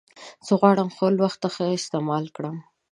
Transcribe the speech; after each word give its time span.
زه 0.45 0.53
غواړم 0.61 0.89
خپل 0.95 1.13
وخت 1.23 1.41
ښه 1.55 1.65
استعمال 1.77 2.25
کړم. 2.35 2.55